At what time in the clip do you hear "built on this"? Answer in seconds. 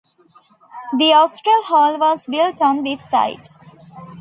2.25-3.01